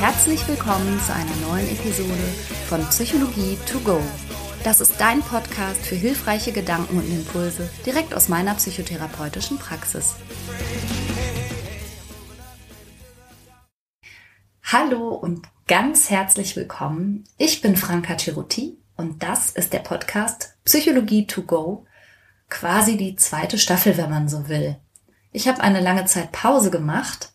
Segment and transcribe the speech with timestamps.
[0.00, 2.14] herzlich willkommen zu einer neuen Episode
[2.70, 4.00] von Psychologie to go.
[4.64, 10.14] Das ist dein Podcast für hilfreiche Gedanken und Impulse direkt aus meiner psychotherapeutischen Praxis.
[14.62, 17.24] Hallo und ganz herzlich willkommen.
[17.36, 21.84] Ich bin Franka Ceruti und das ist der Podcast Psychologie to go,
[22.48, 24.76] quasi die zweite Staffel, wenn man so will.
[25.30, 27.34] Ich habe eine lange Zeit Pause gemacht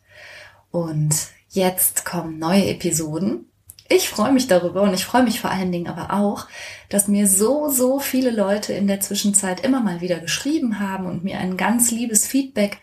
[0.71, 3.49] und jetzt kommen neue Episoden.
[3.87, 6.47] Ich freue mich darüber und ich freue mich vor allen Dingen aber auch,
[6.89, 11.23] dass mir so, so viele Leute in der Zwischenzeit immer mal wieder geschrieben haben und
[11.23, 12.79] mir ein ganz liebes Feedback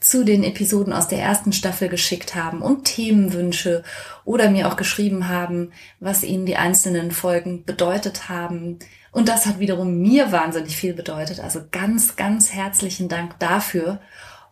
[0.00, 3.82] zu den Episoden aus der ersten Staffel geschickt haben und Themenwünsche
[4.24, 8.78] oder mir auch geschrieben haben, was ihnen die einzelnen Folgen bedeutet haben.
[9.12, 11.40] Und das hat wiederum mir wahnsinnig viel bedeutet.
[11.40, 14.00] Also ganz, ganz herzlichen Dank dafür.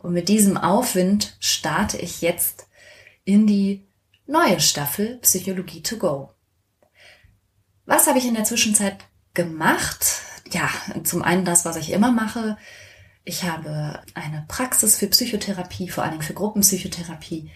[0.03, 2.66] Und mit diesem Aufwind starte ich jetzt
[3.27, 3.87] in die
[4.27, 6.31] neue Staffel Psychologie to go.
[7.85, 8.97] Was habe ich in der Zwischenzeit
[9.35, 10.07] gemacht?
[10.51, 10.71] Ja,
[11.03, 12.57] zum einen das, was ich immer mache,
[13.25, 17.51] ich habe eine Praxis für Psychotherapie, vor allen Dingen für Gruppenpsychotherapie.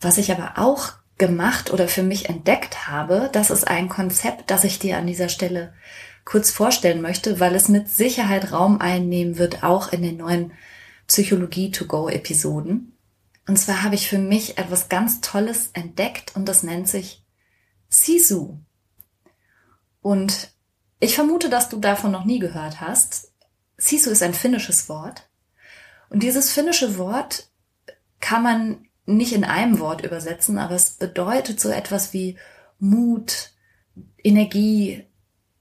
[0.00, 4.62] Was ich aber auch gemacht oder für mich entdeckt habe, das ist ein Konzept, das
[4.62, 5.74] ich dir an dieser Stelle
[6.24, 10.52] kurz vorstellen möchte, weil es mit Sicherheit Raum einnehmen wird, auch in den neuen
[11.08, 12.96] Psychologie to go Episoden.
[13.50, 17.26] Und zwar habe ich für mich etwas ganz Tolles entdeckt und das nennt sich
[17.88, 18.60] Sisu.
[20.00, 20.52] Und
[21.00, 23.32] ich vermute, dass du davon noch nie gehört hast.
[23.76, 25.28] Sisu ist ein finnisches Wort.
[26.10, 27.50] Und dieses finnische Wort
[28.20, 32.38] kann man nicht in einem Wort übersetzen, aber es bedeutet so etwas wie
[32.78, 33.50] Mut,
[34.22, 35.08] Energie,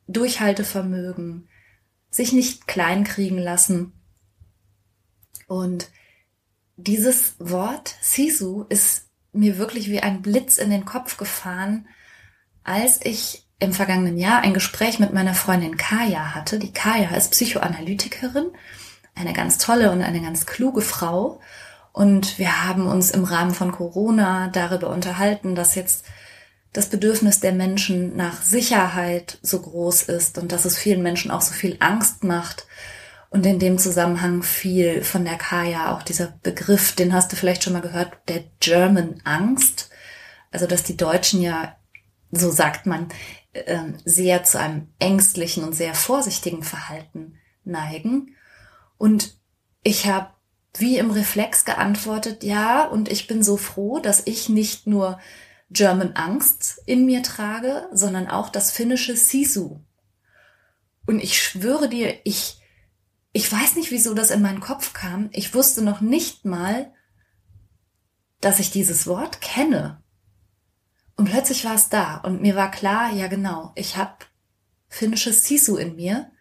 [0.06, 1.50] Durchhaltevermögen,
[2.12, 3.94] sich nicht kleinkriegen lassen.
[5.48, 5.90] Und
[6.84, 11.88] dieses Wort Sisu ist mir wirklich wie ein Blitz in den Kopf gefahren,
[12.64, 16.60] als ich im vergangenen Jahr ein Gespräch mit meiner Freundin Kaya hatte.
[16.60, 18.52] Die Kaya ist Psychoanalytikerin,
[19.16, 21.42] eine ganz tolle und eine ganz kluge Frau.
[21.92, 26.06] Und wir haben uns im Rahmen von Corona darüber unterhalten, dass jetzt
[26.72, 31.42] das Bedürfnis der Menschen nach Sicherheit so groß ist und dass es vielen Menschen auch
[31.42, 32.68] so viel Angst macht.
[33.30, 37.64] Und in dem Zusammenhang viel von der Kaya auch dieser Begriff, den hast du vielleicht
[37.64, 39.90] schon mal gehört, der German Angst.
[40.52, 41.76] Also, dass die Deutschen ja,
[42.32, 43.10] so sagt man,
[43.54, 48.36] ähm, sehr zu einem ängstlichen und sehr vorsichtigen Verhalten neigen.
[48.98, 49.38] Und
[49.84, 50.32] ich habe
[50.78, 55.20] wie im Reflex geantwortet, ja, und ich bin so froh, dass ich nicht nur
[55.72, 59.80] German Angst in mir trage, sondern auch das finnische Sisu.
[61.06, 62.59] Und ich schwöre dir, ich,
[63.32, 65.30] ich weiß nicht, wieso das in meinen Kopf kam.
[65.32, 66.92] Ich wusste noch nicht mal,
[68.42, 70.02] dass ich dieses Wort kenne.
[71.16, 74.14] Und plötzlich war es da und mir war klar, ja genau, ich habe
[74.88, 76.32] finnisches Sisu in mir,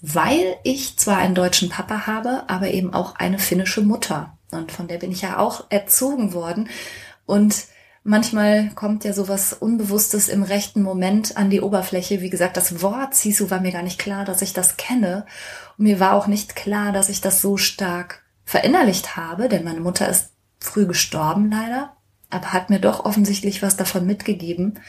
[0.00, 4.38] weil ich zwar einen deutschen Papa habe, aber eben auch eine finnische Mutter.
[4.50, 6.68] Und von der bin ich ja auch erzogen worden.
[7.26, 7.64] Und
[8.04, 12.20] manchmal kommt ja sowas Unbewusstes im rechten Moment an die Oberfläche.
[12.20, 15.26] Wie gesagt, das Wort Sisu war mir gar nicht klar, dass ich das kenne.
[15.76, 19.80] Und mir war auch nicht klar, dass ich das so stark verinnerlicht habe, denn meine
[19.80, 21.96] Mutter ist früh gestorben leider
[22.34, 24.80] aber hat mir doch offensichtlich was davon mitgegeben.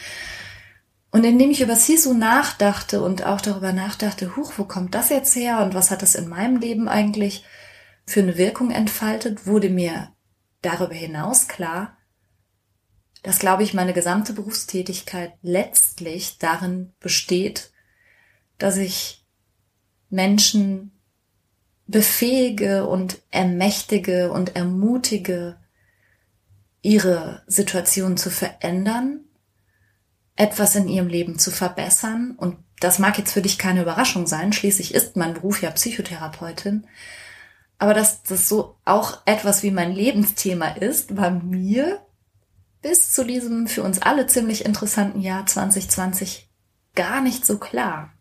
[1.11, 5.35] Und indem ich über Sisu nachdachte und auch darüber nachdachte, huch, wo kommt das jetzt
[5.35, 7.45] her und was hat das in meinem Leben eigentlich
[8.05, 10.09] für eine Wirkung entfaltet, wurde mir
[10.61, 11.95] darüber hinaus klar,
[13.25, 17.71] dass, glaube ich, meine gesamte Berufstätigkeit letztlich darin besteht,
[18.59, 19.25] dass ich
[20.11, 20.91] Menschen
[21.87, 25.57] befähige und ermächtige und ermutige,
[26.83, 29.21] ihre Situation zu verändern,
[30.35, 32.35] etwas in ihrem Leben zu verbessern.
[32.37, 34.53] Und das mag jetzt für dich keine Überraschung sein.
[34.53, 36.85] Schließlich ist mein Beruf ja Psychotherapeutin.
[37.79, 42.04] Aber dass das so auch etwas wie mein Lebensthema ist, war mir
[42.85, 46.51] bis zu diesem für uns alle ziemlich interessanten Jahr 2020
[46.93, 48.13] gar nicht so klar.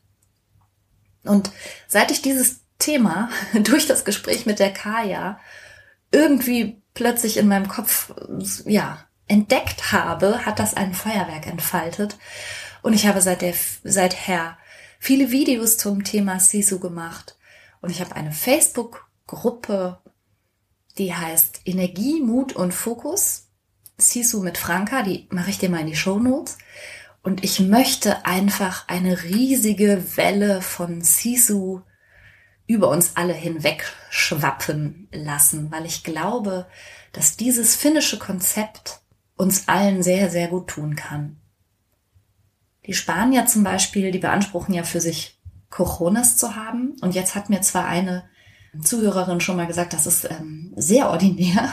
[1.23, 1.51] Und
[1.87, 5.39] seit ich dieses Thema durch das Gespräch mit der Kaya
[6.13, 8.15] irgendwie plötzlich in meinem Kopf,
[8.65, 12.17] ja, entdeckt habe, hat das ein Feuerwerk entfaltet.
[12.81, 13.53] Und ich habe seit der,
[13.83, 14.57] seither
[14.99, 17.37] viele Videos zum Thema Sisu gemacht.
[17.83, 20.01] Und ich habe eine Facebook-Gruppe,
[20.97, 23.44] die heißt Energie, Mut und Fokus.
[23.97, 26.59] Sisu mit Franka, die mache ich dir mal in die Show Notes.
[27.23, 31.81] Und ich möchte einfach eine riesige Welle von Sisu
[32.67, 36.67] über uns alle hinweg schwappen lassen, weil ich glaube,
[37.13, 39.01] dass dieses finnische Konzept
[39.37, 41.37] uns allen sehr, sehr gut tun kann.
[42.87, 46.97] Die Spanier zum Beispiel, die beanspruchen ja für sich Cojones zu haben.
[47.01, 48.25] Und jetzt hat mir zwar eine
[48.83, 51.73] Zuhörerin schon mal gesagt, das ist ähm, sehr ordinär.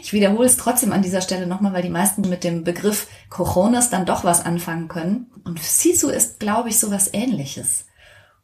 [0.00, 3.90] Ich wiederhole es trotzdem an dieser Stelle nochmal, weil die meisten mit dem Begriff Cojones
[3.90, 5.30] dann doch was anfangen können.
[5.44, 7.86] Und Sisu ist, glaube ich, sowas ähnliches.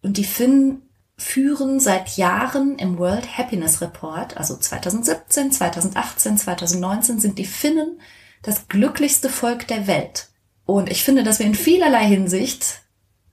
[0.03, 0.82] Und die Finnen
[1.17, 8.00] führen seit Jahren im World Happiness Report, also 2017, 2018, 2019 sind die Finnen
[8.43, 10.29] das glücklichste Volk der Welt.
[10.65, 12.82] Und ich finde, dass wir in vielerlei Hinsicht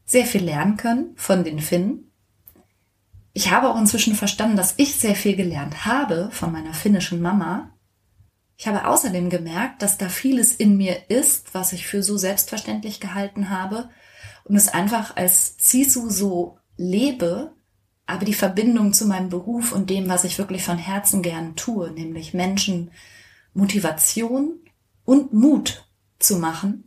[0.06, 2.12] sehr viel lernen können von den Finnen.
[3.34, 7.70] Ich habe auch inzwischen verstanden, dass ich sehr viel gelernt habe von meiner finnischen Mama.
[8.58, 13.00] Ich habe außerdem gemerkt, dass da vieles in mir ist, was ich für so selbstverständlich
[13.00, 13.90] gehalten habe
[14.46, 17.54] und es einfach als Sisu so lebe,
[18.08, 21.92] aber die Verbindung zu meinem Beruf und dem, was ich wirklich von Herzen gern tue,
[21.92, 22.90] nämlich Menschen
[23.54, 24.60] Motivation
[25.06, 25.88] und Mut
[26.18, 26.86] zu machen,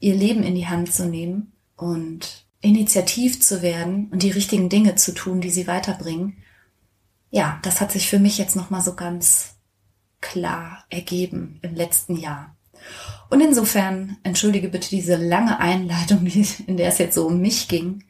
[0.00, 4.96] ihr Leben in die Hand zu nehmen und initiativ zu werden und die richtigen Dinge
[4.96, 6.38] zu tun, die sie weiterbringen.
[7.30, 9.55] Ja, das hat sich für mich jetzt nochmal so ganz
[10.26, 12.56] klar ergeben im letzten Jahr.
[13.30, 16.26] Und insofern entschuldige bitte diese lange Einleitung,
[16.66, 18.04] in der es jetzt so um mich ging.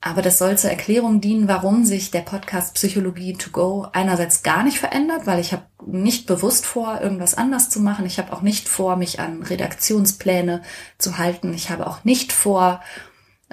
[0.00, 4.62] Aber das soll zur Erklärung dienen, warum sich der Podcast Psychologie to go einerseits gar
[4.62, 8.04] nicht verändert, weil ich habe nicht bewusst vor, irgendwas anders zu machen.
[8.04, 10.60] Ich habe auch nicht vor, mich an Redaktionspläne
[10.98, 11.54] zu halten.
[11.54, 12.82] Ich habe auch nicht vor,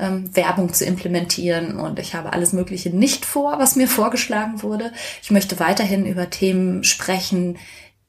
[0.01, 4.91] ähm, Werbung zu implementieren und ich habe alles Mögliche nicht vor, was mir vorgeschlagen wurde.
[5.21, 7.57] Ich möchte weiterhin über Themen sprechen,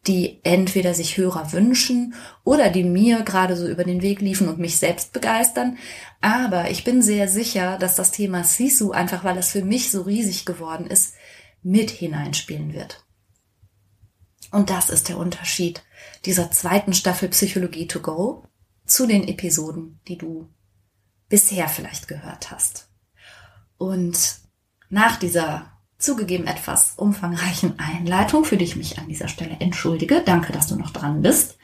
[0.07, 4.59] die entweder sich Hörer wünschen oder die mir gerade so über den Weg liefen und
[4.59, 5.79] mich selbst begeistern.
[6.21, 10.03] Aber ich bin sehr sicher, dass das Thema Sisu, einfach weil es für mich so
[10.03, 11.15] riesig geworden ist,
[11.63, 13.05] mit hineinspielen wird.
[14.51, 15.83] Und das ist der Unterschied
[16.25, 18.45] dieser zweiten Staffel Psychologie to go
[18.85, 20.49] zu den Episoden, die du
[21.33, 22.91] bisher vielleicht gehört hast.
[23.79, 24.37] Und
[24.91, 25.65] nach dieser
[25.97, 30.77] zugegeben etwas umfangreichen Einleitung, für die ich mich an dieser Stelle entschuldige, danke, dass du
[30.77, 31.57] noch dran bist,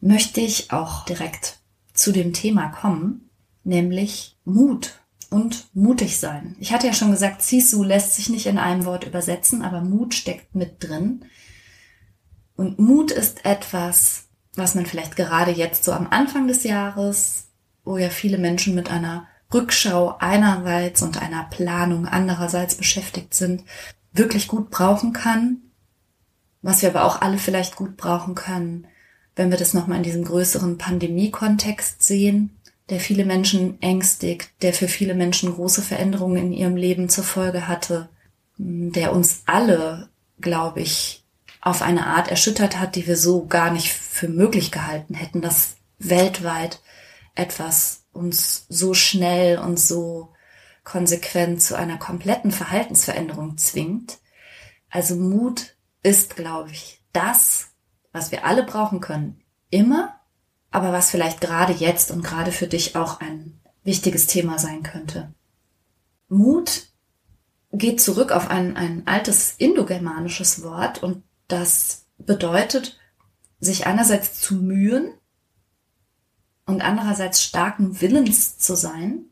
[0.00, 1.58] möchte ich auch direkt
[1.92, 3.28] zu dem Thema kommen,
[3.64, 4.94] nämlich Mut
[5.28, 6.56] und mutig sein.
[6.58, 10.14] Ich hatte ja schon gesagt, Sisu lässt sich nicht in einem Wort übersetzen, aber Mut
[10.14, 11.26] steckt mit drin.
[12.56, 17.45] Und Mut ist etwas, was man vielleicht gerade jetzt so am Anfang des Jahres,
[17.86, 23.62] wo ja viele Menschen mit einer Rückschau einerseits und einer Planung andererseits beschäftigt sind,
[24.12, 25.58] wirklich gut brauchen kann,
[26.62, 28.86] was wir aber auch alle vielleicht gut brauchen können,
[29.36, 32.58] wenn wir das nochmal in diesem größeren Pandemie-Kontext sehen,
[32.90, 37.68] der viele Menschen ängstigt, der für viele Menschen große Veränderungen in ihrem Leben zur Folge
[37.68, 38.08] hatte,
[38.58, 40.08] der uns alle,
[40.40, 41.24] glaube ich,
[41.60, 45.76] auf eine Art erschüttert hat, die wir so gar nicht für möglich gehalten hätten, dass
[45.98, 46.80] weltweit
[47.36, 50.32] etwas uns so schnell und so
[50.84, 54.18] konsequent zu einer kompletten Verhaltensveränderung zwingt.
[54.88, 57.68] Also Mut ist, glaube ich, das,
[58.12, 60.18] was wir alle brauchen können, immer,
[60.70, 65.32] aber was vielleicht gerade jetzt und gerade für dich auch ein wichtiges Thema sein könnte.
[66.28, 66.88] Mut
[67.72, 72.98] geht zurück auf ein, ein altes indogermanisches Wort und das bedeutet,
[73.60, 75.12] sich einerseits zu mühen,
[76.66, 79.26] und andererseits starken Willens zu sein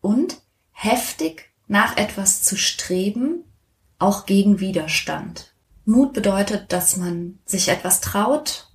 [0.00, 0.40] und
[0.72, 3.44] heftig nach etwas zu streben,
[3.98, 5.54] auch gegen Widerstand.
[5.84, 8.70] Mut bedeutet, dass man sich etwas traut,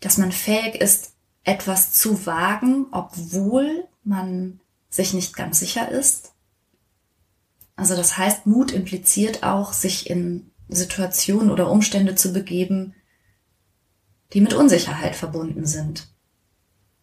[0.00, 4.60] dass man fähig ist, etwas zu wagen, obwohl man
[4.90, 6.32] sich nicht ganz sicher ist.
[7.76, 12.94] Also das heißt, Mut impliziert auch, sich in Situationen oder Umstände zu begeben,
[14.32, 16.11] die mit Unsicherheit verbunden sind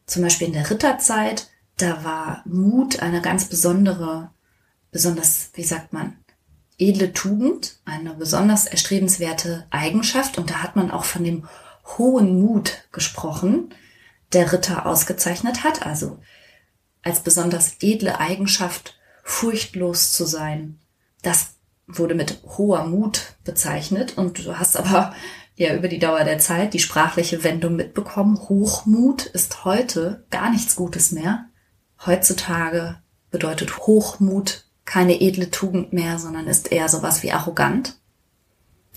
[0.09, 4.31] zum Beispiel in der Ritterzeit, da war Mut eine ganz besondere,
[4.91, 6.17] besonders, wie sagt man,
[6.77, 10.37] edle Tugend, eine besonders erstrebenswerte Eigenschaft.
[10.37, 11.47] Und da hat man auch von dem
[11.97, 13.73] hohen Mut gesprochen,
[14.33, 15.85] der Ritter ausgezeichnet hat.
[15.85, 16.19] Also
[17.03, 20.79] als besonders edle Eigenschaft, furchtlos zu sein.
[21.21, 21.51] Das
[21.87, 24.17] wurde mit hoher Mut bezeichnet.
[24.17, 25.13] Und du hast aber
[25.59, 28.39] ja über die Dauer der Zeit die sprachliche Wendung mitbekommen.
[28.39, 31.45] Hochmut ist heute gar nichts Gutes mehr.
[32.05, 32.95] Heutzutage
[33.29, 37.99] bedeutet Hochmut keine edle Tugend mehr, sondern ist eher sowas wie arrogant.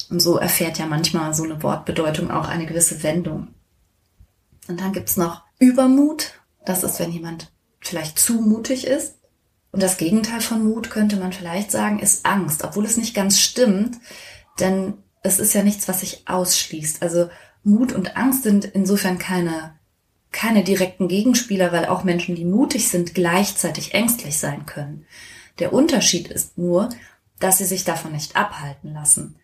[0.08, 3.48] Und so erfährt ja manchmal so eine Wortbedeutung auch eine gewisse Wendung.
[4.68, 6.40] Und dann gibt's noch Übermut.
[6.64, 9.18] Das ist, wenn jemand vielleicht zu mutig ist.
[9.72, 13.40] Und das Gegenteil von Mut könnte man vielleicht sagen, ist Angst, obwohl es nicht ganz
[13.40, 13.96] stimmt.
[14.60, 17.02] Denn es ist ja nichts, was sich ausschließt.
[17.02, 17.30] Also
[17.64, 19.74] Mut und Angst sind insofern keine,
[20.32, 25.06] keine direkten Gegenspieler, weil auch Menschen, die mutig sind, gleichzeitig ängstlich sein können.
[25.58, 26.88] Der Unterschied ist nur,
[27.38, 29.36] dass sie sich davon nicht abhalten lassen.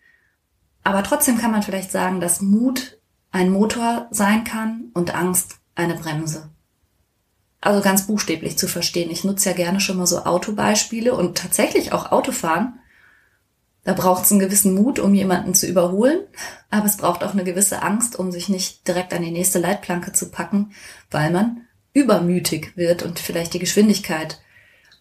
[0.83, 2.97] Aber trotzdem kann man vielleicht sagen, dass Mut
[3.31, 6.49] ein Motor sein kann und Angst eine Bremse.
[7.61, 9.11] Also ganz buchstäblich zu verstehen.
[9.11, 12.79] Ich nutze ja gerne schon mal so Autobeispiele und tatsächlich auch Autofahren.
[13.89, 16.19] Da braucht es einen gewissen Mut, um jemanden zu überholen,
[16.69, 20.13] aber es braucht auch eine gewisse Angst, um sich nicht direkt an die nächste Leitplanke
[20.13, 20.73] zu packen,
[21.09, 24.43] weil man übermütig wird und vielleicht die Geschwindigkeit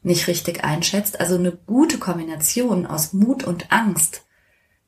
[0.03, 1.21] nicht richtig einschätzt.
[1.21, 4.25] Also eine gute Kombination aus Mut und Angst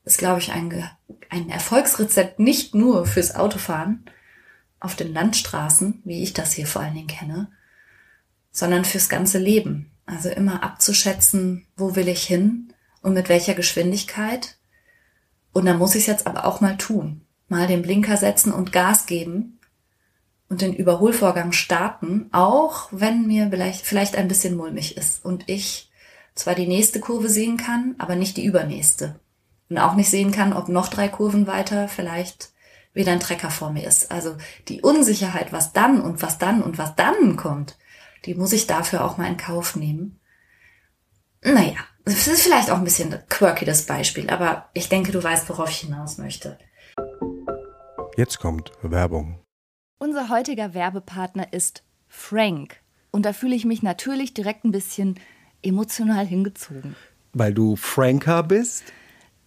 [0.06, 0.82] ist, glaube ich, ein,
[1.28, 4.06] ein Erfolgsrezept nicht nur fürs Autofahren
[4.80, 7.52] auf den Landstraßen, wie ich das hier vor allen Dingen kenne,
[8.50, 9.90] sondern fürs ganze Leben.
[10.06, 12.69] Also immer abzuschätzen, wo will ich hin
[13.02, 14.56] und mit welcher Geschwindigkeit.
[15.52, 17.22] Und dann muss ich es jetzt aber auch mal tun.
[17.48, 19.58] Mal den Blinker setzen und Gas geben
[20.48, 25.90] und den Überholvorgang starten, auch wenn mir vielleicht, vielleicht ein bisschen mulmig ist und ich
[26.34, 29.18] zwar die nächste Kurve sehen kann, aber nicht die übernächste.
[29.68, 32.52] Und auch nicht sehen kann, ob noch drei Kurven weiter vielleicht
[32.92, 34.10] wieder ein Trecker vor mir ist.
[34.10, 34.36] Also
[34.68, 37.76] die Unsicherheit, was dann und was dann und was dann kommt,
[38.24, 40.20] die muss ich dafür auch mal in Kauf nehmen.
[41.42, 45.48] Naja, das ist vielleicht auch ein bisschen quirky das Beispiel, aber ich denke, du weißt,
[45.48, 46.58] worauf ich hinaus möchte.
[48.16, 49.40] Jetzt kommt Werbung.
[49.98, 52.80] Unser heutiger Werbepartner ist Frank.
[53.10, 55.18] Und da fühle ich mich natürlich direkt ein bisschen
[55.62, 56.96] emotional hingezogen.
[57.32, 58.84] Weil du Franker bist?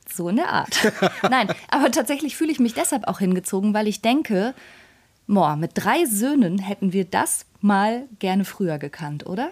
[0.10, 0.92] So in der Art.
[1.30, 4.54] Nein, aber tatsächlich fühle ich mich deshalb auch hingezogen, weil ich denke,
[5.28, 9.52] boah, mit drei Söhnen hätten wir das mal gerne früher gekannt, oder?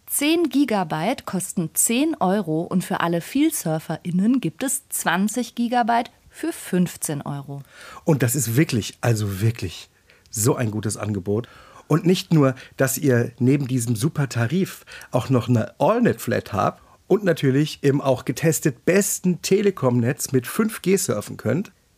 [0.13, 7.21] 10 Gigabyte kosten 10 Euro und für alle VielsurferInnen gibt es 20 Gigabyte für 15
[7.21, 7.63] Euro.
[8.03, 9.89] Und das ist wirklich, also wirklich
[10.29, 11.47] so ein gutes Angebot.
[11.87, 17.23] Und nicht nur, dass ihr neben diesem super Tarif auch noch eine AllNet-Flat habt und
[17.23, 21.71] natürlich im auch getestet besten Telekom-Netz mit 5G surfen könnt.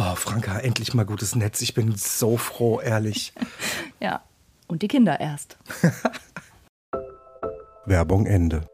[0.00, 1.60] Oh, Franka, endlich mal gutes Netz.
[1.60, 3.32] Ich bin so froh, ehrlich.
[4.00, 4.22] ja,
[4.68, 5.58] und die Kinder erst.
[7.84, 8.64] Werbung Ende.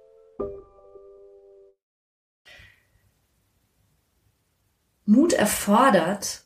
[5.07, 6.45] Mut erfordert,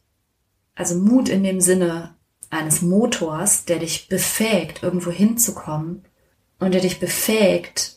[0.76, 2.14] also Mut in dem Sinne
[2.48, 6.04] eines Motors, der dich befähigt, irgendwo hinzukommen
[6.60, 7.96] und der dich befähigt,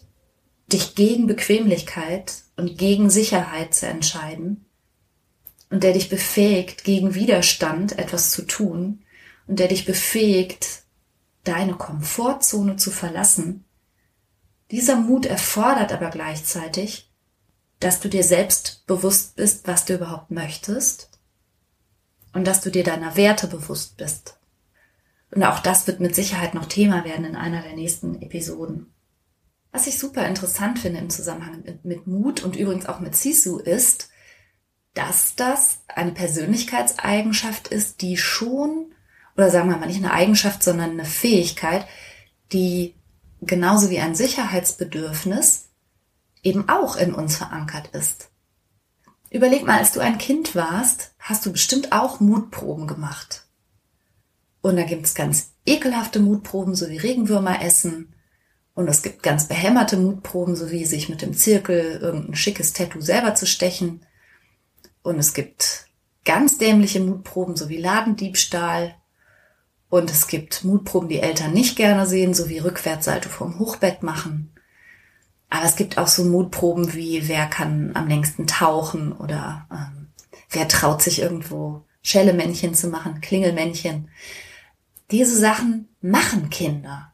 [0.65, 4.65] dich gegen Bequemlichkeit und gegen Sicherheit zu entscheiden
[5.72, 9.04] und der dich befähigt, gegen Widerstand etwas zu tun
[9.48, 10.84] und der dich befähigt,
[11.44, 13.66] deine Komfortzone zu verlassen,
[14.70, 17.12] dieser Mut erfordert aber gleichzeitig,
[17.80, 21.10] dass du dir selbst bewusst bist, was du überhaupt möchtest
[22.34, 24.38] und dass du dir deiner Werte bewusst bist.
[25.32, 28.94] Und auch das wird mit Sicherheit noch Thema werden in einer der nächsten Episoden.
[29.72, 34.11] Was ich super interessant finde im Zusammenhang mit, Mut und übrigens auch mit Sisu ist,
[34.93, 38.93] dass das eine Persönlichkeitseigenschaft ist, die schon,
[39.36, 41.86] oder sagen wir mal nicht eine Eigenschaft, sondern eine Fähigkeit,
[42.51, 42.95] die
[43.41, 45.69] genauso wie ein Sicherheitsbedürfnis
[46.43, 48.29] eben auch in uns verankert ist.
[49.29, 53.45] Überleg mal, als du ein Kind warst, hast du bestimmt auch Mutproben gemacht.
[54.62, 58.13] Und da gibt's ganz ekelhafte Mutproben, so wie Regenwürmer essen.
[58.74, 63.01] Und es gibt ganz behämmerte Mutproben, so wie sich mit dem Zirkel irgendein schickes Tattoo
[63.01, 64.05] selber zu stechen.
[65.03, 65.88] Und es gibt
[66.25, 68.96] ganz dämliche Mutproben, so wie Ladendiebstahl.
[69.89, 74.53] Und es gibt Mutproben, die Eltern nicht gerne sehen, so wie Rückwärtssalto vom Hochbett machen.
[75.50, 80.08] Aber es gibt auch so Mutproben wie, wer kann am längsten tauchen oder ähm,
[80.50, 84.10] wer traut sich irgendwo Schellemännchen zu machen, Klingelmännchen.
[85.12, 87.13] Diese Sachen machen Kinder.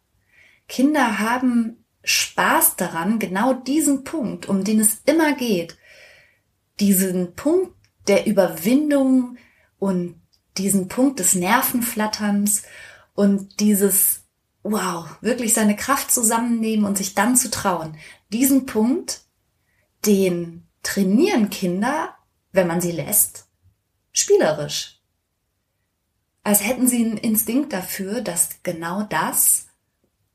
[0.68, 5.78] Kinder haben Spaß daran, genau diesen Punkt, um den es immer geht,
[6.80, 7.74] diesen Punkt
[8.08, 9.38] der Überwindung
[9.80, 10.20] und
[10.58, 12.64] diesen Punkt des Nervenflatterns
[13.14, 14.22] und dieses,
[14.64, 17.98] wow, wirklich seine Kraft zusammennehmen und sich dann zu trauen.
[18.32, 19.22] Diesen Punkt,
[20.06, 22.16] den trainieren Kinder,
[22.52, 23.48] wenn man sie lässt,
[24.12, 25.02] spielerisch.
[26.44, 29.68] Als hätten sie einen Instinkt dafür, dass genau das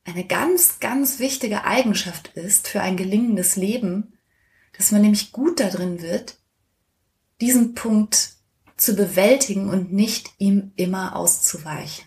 [0.04, 4.18] eine ganz, ganz wichtige Eigenschaft ist für ein gelingendes Leben,
[4.76, 6.38] dass man nämlich gut darin wird,
[7.42, 8.30] diesen Punkt
[8.76, 12.04] zu bewältigen und nicht ihm immer auszuweichen.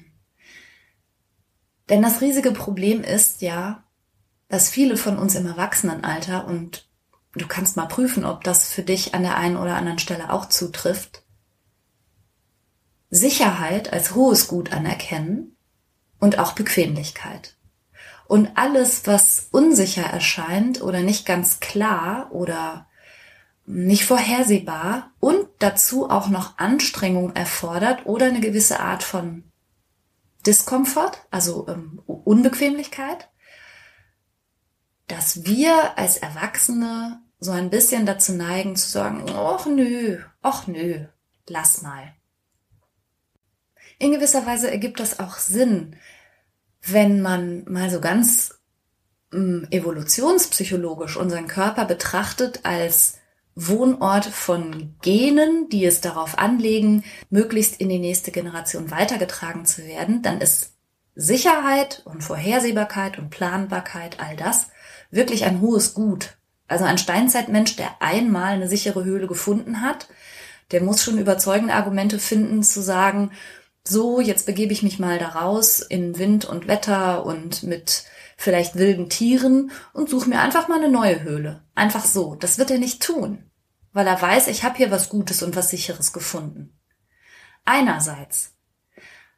[1.89, 3.83] Denn das riesige Problem ist ja,
[4.47, 6.89] dass viele von uns im Erwachsenenalter und
[7.33, 10.47] du kannst mal prüfen, ob das für dich an der einen oder anderen Stelle auch
[10.47, 11.23] zutrifft,
[13.09, 15.57] Sicherheit als hohes Gut anerkennen
[16.19, 17.57] und auch Bequemlichkeit.
[18.27, 22.87] Und alles, was unsicher erscheint oder nicht ganz klar oder
[23.65, 29.43] nicht vorhersehbar und dazu auch noch Anstrengung erfordert oder eine gewisse Art von
[30.45, 33.29] Diskomfort, also ähm, Unbequemlichkeit,
[35.07, 41.05] dass wir als Erwachsene so ein bisschen dazu neigen zu sagen, ach nö, ach nö,
[41.47, 42.13] lass mal.
[43.97, 45.95] In gewisser Weise ergibt das auch Sinn,
[46.81, 48.59] wenn man mal so ganz
[49.33, 53.17] ähm, evolutionspsychologisch unseren Körper betrachtet als
[53.55, 60.21] Wohnort von Genen, die es darauf anlegen, möglichst in die nächste Generation weitergetragen zu werden,
[60.21, 60.73] dann ist
[61.15, 64.67] Sicherheit und Vorhersehbarkeit und Planbarkeit, all das,
[65.09, 66.37] wirklich ein hohes Gut.
[66.67, 70.09] Also ein Steinzeitmensch, der einmal eine sichere Höhle gefunden hat,
[70.71, 73.31] der muss schon überzeugende Argumente finden zu sagen,
[73.87, 78.05] so, jetzt begebe ich mich mal da raus in Wind und Wetter und mit
[78.35, 81.63] vielleicht wilden Tieren und suche mir einfach mal eine neue Höhle.
[81.73, 82.35] Einfach so.
[82.35, 83.43] Das wird er nicht tun,
[83.93, 86.77] weil er weiß, ich habe hier was Gutes und was Sicheres gefunden.
[87.65, 88.51] Einerseits.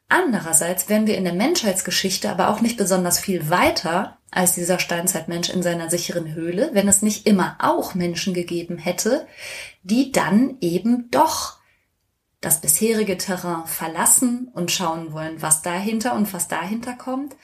[0.08, 5.50] Andererseits wären wir in der Menschheitsgeschichte aber auch nicht besonders viel weiter als dieser Steinzeitmensch
[5.50, 9.26] in seiner sicheren Höhle, wenn es nicht immer auch Menschen gegeben hätte,
[9.82, 11.57] die dann eben doch
[12.40, 17.36] das bisherige Terrain verlassen und schauen wollen, was dahinter und was dahinter kommt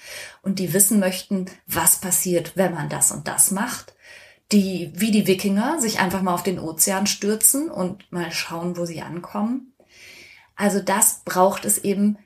[0.43, 3.95] und die wissen möchten, was passiert, wenn man das und das macht.
[4.53, 8.85] Die, wie die Wikinger, sich einfach mal auf den Ozean stürzen und mal schauen, wo
[8.85, 9.75] sie ankommen.
[10.55, 12.19] Also das braucht es eben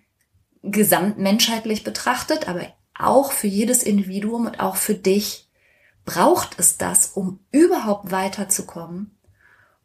[0.62, 2.66] gesamtmenschheitlich betrachtet, aber
[2.98, 5.48] auch für jedes Individuum und auch für dich
[6.04, 9.16] braucht es das, um überhaupt weiterzukommen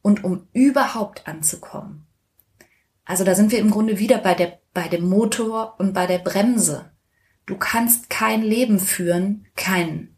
[0.02, 2.08] und um überhaupt anzukommen.
[3.06, 6.20] Also da sind wir im Grunde wieder bei der, bei dem Motor und bei der
[6.20, 6.92] Bremse.
[7.46, 10.16] Du kannst kein Leben führen, kein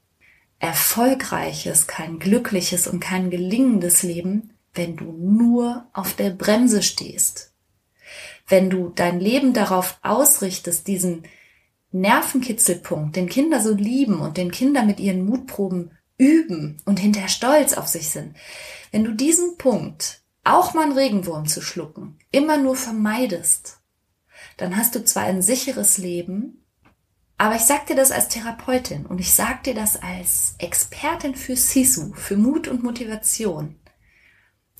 [0.59, 7.53] erfolgreiches, kein glückliches und kein gelingendes Leben, wenn du nur auf der Bremse stehst.
[8.47, 11.23] Wenn du dein Leben darauf ausrichtest, diesen
[11.91, 17.73] Nervenkitzelpunkt, den Kinder so lieben und den Kinder mit ihren Mutproben üben und hinterher stolz
[17.73, 18.35] auf sich sind,
[18.91, 23.79] wenn du diesen Punkt auch mal einen Regenwurm zu schlucken, immer nur vermeidest,
[24.57, 26.65] dann hast du zwar ein sicheres Leben,
[27.37, 31.55] aber ich sag dir das als Therapeutin und ich sag dir das als Expertin für
[31.55, 33.75] Sisu, für Mut und Motivation.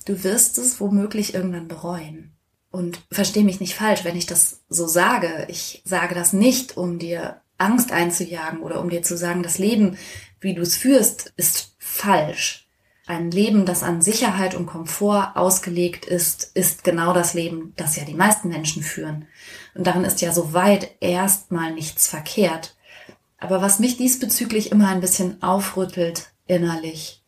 [0.06, 2.32] Du wirst es womöglich irgendwann bereuen.
[2.70, 5.46] Und versteh mich nicht falsch, wenn ich das so sage.
[5.48, 9.96] Ich sage das nicht, um dir Angst einzujagen oder um dir zu sagen, das Leben,
[10.40, 12.65] wie du es führst, ist falsch.
[13.08, 18.04] Ein Leben, das an Sicherheit und Komfort ausgelegt ist, ist genau das Leben, das ja
[18.04, 19.28] die meisten Menschen führen.
[19.76, 22.76] Und darin ist ja soweit erstmal nichts verkehrt.
[23.38, 27.22] Aber was mich diesbezüglich immer ein bisschen aufrüttelt innerlich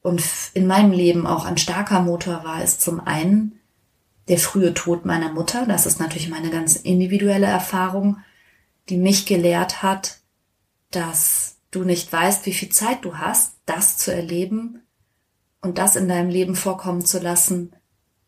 [0.00, 3.58] und in meinem Leben auch ein starker Motor war, ist zum einen
[4.28, 5.66] der frühe Tod meiner Mutter.
[5.66, 8.18] Das ist natürlich meine ganz individuelle Erfahrung,
[8.88, 10.18] die mich gelehrt hat,
[10.92, 14.83] dass du nicht weißt, wie viel Zeit du hast, das zu erleben
[15.64, 17.74] und das in deinem Leben vorkommen zu lassen,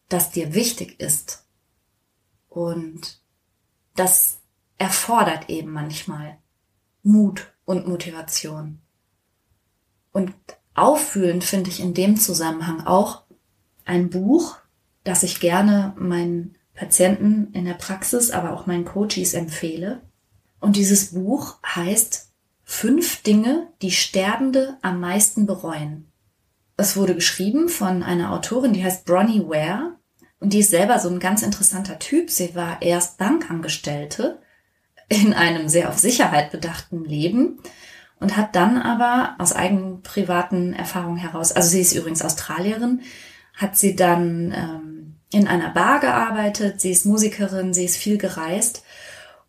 [0.09, 1.44] das dir wichtig ist.
[2.49, 3.20] Und
[3.94, 4.38] das
[4.79, 6.38] erfordert eben manchmal
[7.03, 8.81] Mut und Motivation.
[10.12, 10.33] Und
[10.75, 13.25] auffühlend finde ich in dem Zusammenhang auch
[13.85, 14.57] ein Buch,
[15.05, 20.01] das ich gerne meinen Patienten in der Praxis, aber auch meinen Coaches empfehle.
[20.59, 22.33] Und dieses Buch heißt
[22.64, 26.11] Fünf Dinge, die Sterbende am meisten bereuen.
[26.76, 29.96] Es wurde geschrieben von einer Autorin, die heißt Bronnie Ware.
[30.38, 32.30] Und die ist selber so ein ganz interessanter Typ.
[32.30, 34.40] Sie war erst Bankangestellte
[35.08, 37.60] in einem sehr auf Sicherheit bedachten Leben
[38.18, 43.02] und hat dann aber aus eigenen privaten Erfahrungen heraus, also sie ist übrigens Australierin,
[43.54, 48.82] hat sie dann ähm, in einer Bar gearbeitet, sie ist Musikerin, sie ist viel gereist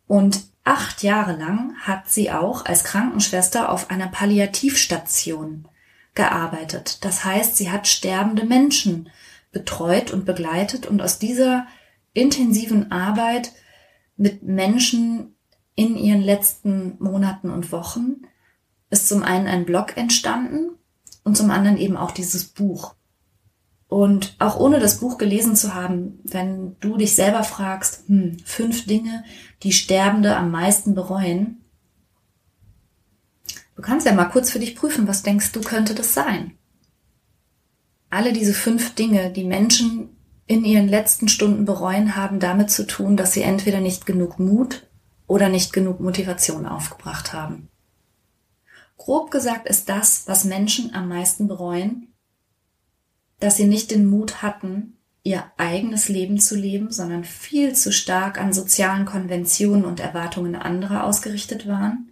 [0.06, 5.66] und acht Jahre lang hat sie auch als Krankenschwester auf einer Palliativstation
[6.18, 7.04] gearbeitet.
[7.04, 9.08] Das heißt, sie hat sterbende Menschen
[9.52, 11.66] betreut und begleitet und aus dieser
[12.12, 13.52] intensiven Arbeit
[14.16, 15.36] mit Menschen
[15.76, 18.22] in ihren letzten Monaten und Wochen
[18.90, 20.70] ist zum einen ein Blog entstanden
[21.22, 22.96] und zum anderen eben auch dieses Buch.
[23.86, 28.86] Und auch ohne das Buch gelesen zu haben, wenn du dich selber fragst, hm, fünf
[28.86, 29.22] Dinge,
[29.62, 31.64] die Sterbende am meisten bereuen,
[33.78, 36.58] du kannst ja mal kurz für dich prüfen, was denkst du könnte das sein?
[38.10, 43.16] Alle diese fünf Dinge, die Menschen in ihren letzten Stunden bereuen, haben damit zu tun,
[43.16, 44.88] dass sie entweder nicht genug Mut
[45.28, 47.68] oder nicht genug Motivation aufgebracht haben.
[48.96, 52.08] Grob gesagt ist das, was Menschen am meisten bereuen,
[53.38, 58.40] dass sie nicht den Mut hatten, ihr eigenes Leben zu leben, sondern viel zu stark
[58.40, 62.07] an sozialen Konventionen und Erwartungen anderer ausgerichtet waren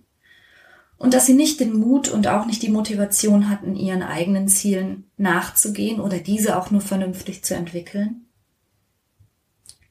[0.99, 5.05] und dass sie nicht den Mut und auch nicht die Motivation hatten, ihren eigenen Zielen
[5.17, 8.27] nachzugehen oder diese auch nur vernünftig zu entwickeln.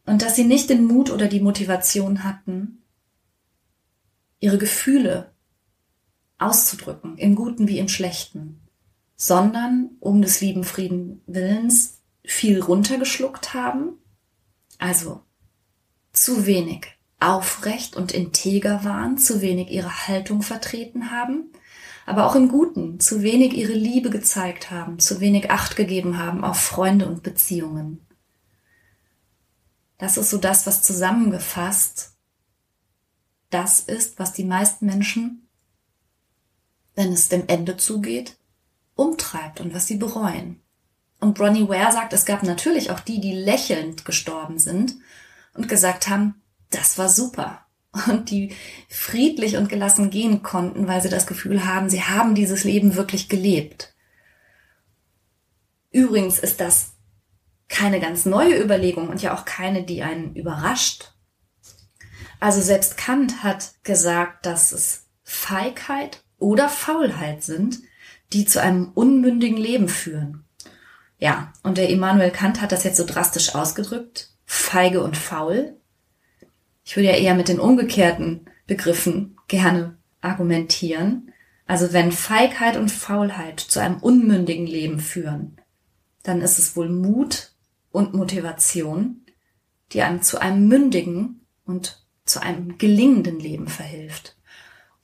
[0.05, 2.83] Und dass sie nicht den Mut oder die Motivation hatten,
[4.39, 5.31] ihre Gefühle
[6.37, 8.61] auszudrücken, im Guten wie im Schlechten,
[9.15, 13.97] sondern um des lieben Frieden Willens viel runtergeschluckt haben,
[14.77, 15.21] also
[16.11, 16.94] zu wenig
[17.25, 21.51] aufrecht und integer waren, zu wenig ihre Haltung vertreten haben,
[22.05, 26.43] aber auch im Guten zu wenig ihre Liebe gezeigt haben, zu wenig Acht gegeben haben
[26.43, 28.05] auf Freunde und Beziehungen.
[29.97, 32.15] Das ist so das, was zusammengefasst
[33.49, 35.47] das ist, was die meisten Menschen,
[36.95, 38.35] wenn es dem Ende zugeht,
[38.95, 40.61] umtreibt und was sie bereuen.
[41.19, 44.95] Und Bronnie Ware sagt, es gab natürlich auch die, die lächelnd gestorben sind
[45.53, 46.41] und gesagt haben,
[46.75, 47.65] das war super.
[48.07, 48.53] Und die
[48.89, 53.29] friedlich und gelassen gehen konnten, weil sie das Gefühl haben, sie haben dieses Leben wirklich
[53.29, 53.93] gelebt.
[55.91, 56.91] Übrigens ist das
[57.69, 61.13] keine ganz neue Überlegung und ja auch keine, die einen überrascht.
[62.39, 67.79] Also selbst Kant hat gesagt, dass es Feigheit oder Faulheit sind,
[68.33, 70.43] die zu einem unmündigen Leben führen.
[71.17, 74.31] Ja, und der Immanuel Kant hat das jetzt so drastisch ausgedrückt.
[74.45, 75.77] Feige und faul.
[76.85, 81.33] Ich würde ja eher mit den umgekehrten Begriffen gerne argumentieren.
[81.65, 85.59] Also wenn Feigheit und Faulheit zu einem unmündigen Leben führen,
[86.23, 87.51] dann ist es wohl Mut
[87.91, 89.25] und Motivation,
[89.91, 94.37] die einem zu einem mündigen und zu einem gelingenden Leben verhilft.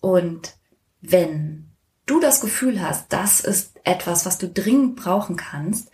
[0.02, 0.56] Und
[1.02, 1.72] wenn
[2.06, 5.89] du das Gefühl hast, das ist etwas, was du dringend brauchen kannst,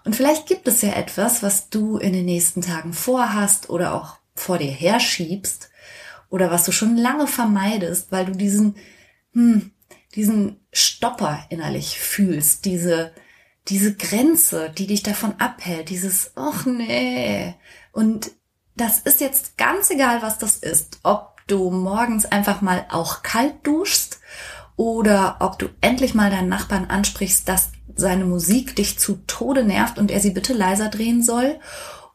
[0.03, 4.17] Und vielleicht gibt es ja etwas, was du in den nächsten Tagen vorhast oder auch
[4.35, 5.69] vor dir herschiebst
[6.29, 8.75] oder was du schon lange vermeidest, weil du diesen,
[9.33, 9.71] hm,
[10.15, 13.11] diesen Stopper innerlich fühlst, diese,
[13.69, 17.55] diese Grenze, die dich davon abhält, dieses, ach nee.
[17.91, 18.31] Und
[18.75, 23.55] das ist jetzt ganz egal, was das ist, ob du morgens einfach mal auch kalt
[23.65, 24.19] duschst
[24.75, 29.97] oder ob du endlich mal deinen Nachbarn ansprichst, dass seine Musik dich zu Tode nervt
[29.97, 31.59] und er sie bitte leiser drehen soll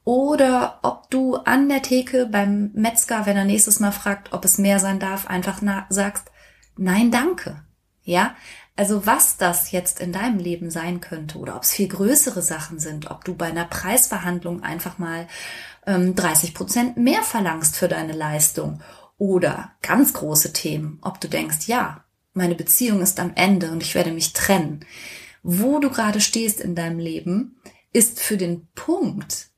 [0.04, 4.58] oder ob du an der Theke beim Metzger, wenn er nächstes Mal fragt, ob es
[4.58, 6.30] mehr sein darf, einfach sagst,
[6.76, 7.62] nein, danke.
[8.04, 8.34] Ja,
[8.76, 12.78] also was das jetzt in deinem Leben sein könnte oder ob es viel größere Sachen
[12.78, 15.28] sind, ob du bei einer Preisverhandlung einfach mal
[15.86, 18.80] ähm, 30 Prozent mehr verlangst für deine Leistung
[19.18, 23.94] oder ganz große Themen, ob du denkst, ja, meine Beziehung ist am Ende und ich
[23.94, 24.84] werde mich trennen.
[25.42, 27.60] Wo du gerade stehst in deinem Leben,
[27.92, 29.48] ist für den Punkt,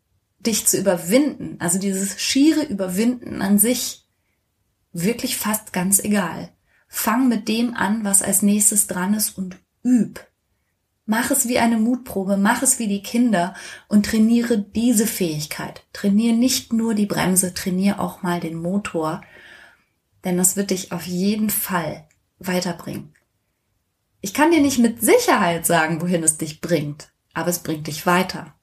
[0.40, 4.06] dich zu überwinden, also dieses schiere Überwinden an sich,
[4.92, 6.53] wirklich fast ganz egal.
[6.96, 10.20] Fang mit dem an, was als nächstes dran ist und üb.
[11.06, 13.54] Mach es wie eine Mutprobe, mach es wie die Kinder
[13.88, 15.82] und trainiere diese Fähigkeit.
[15.92, 19.22] Trainiere nicht nur die Bremse, trainiere auch mal den Motor,
[20.24, 22.06] denn das wird dich auf jeden Fall
[22.38, 23.12] weiterbringen.
[24.20, 28.06] Ich kann dir nicht mit Sicherheit sagen, wohin es dich bringt, aber es bringt dich
[28.06, 28.54] weiter.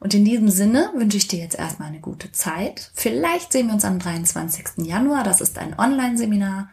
[0.00, 2.90] Und in diesem Sinne wünsche ich dir jetzt erstmal eine gute Zeit.
[2.94, 4.86] Vielleicht sehen wir uns am 23.
[4.86, 5.24] Januar.
[5.24, 6.70] Das ist ein Online-Seminar.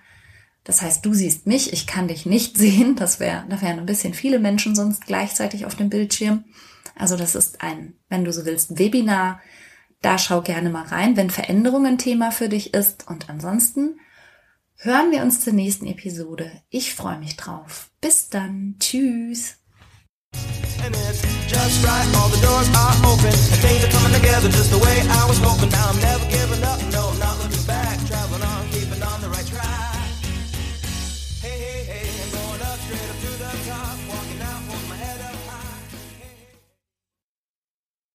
[0.63, 2.95] Das heißt, du siehst mich, ich kann dich nicht sehen.
[2.95, 6.45] Das wäre, da wären ein bisschen viele Menschen sonst gleichzeitig auf dem Bildschirm.
[6.95, 9.41] Also das ist ein, wenn du so willst, Webinar.
[10.01, 13.07] Da schau gerne mal rein, wenn Veränderung ein Thema für dich ist.
[13.07, 13.99] Und ansonsten
[14.77, 16.51] hören wir uns zur nächsten Episode.
[16.69, 17.91] Ich freue mich drauf.
[18.01, 18.75] Bis dann.
[18.79, 19.57] Tschüss.
[20.83, 23.27] And it's just right, all the doors are open.
[23.27, 25.69] And things are coming together just the way I was hoping.
[25.69, 27.60] Now I'm never giving up, no, not looking.